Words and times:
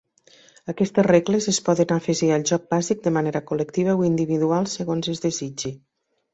Aquestes 0.71 1.05
regles 1.07 1.47
es 1.51 1.59
poden 1.67 1.93
afegir 1.97 2.31
al 2.39 2.47
joc 2.53 2.65
bàsic 2.77 3.05
de 3.05 3.15
manera 3.19 3.43
col·lectiva 3.53 3.97
o 4.03 4.05
individual 4.11 4.69
segons 4.77 5.15
es 5.17 5.27
desitgi. 5.31 5.77